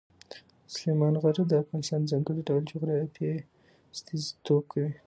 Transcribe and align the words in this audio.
سلیمان 0.73 1.13
غر 1.21 1.35
د 1.49 1.53
افغانستان 1.63 1.99
د 2.01 2.07
ځانګړي 2.11 2.41
ډول 2.49 2.63
جغرافیې 2.71 3.33
استازیتوب 3.93 4.63
کوي. 4.71 4.91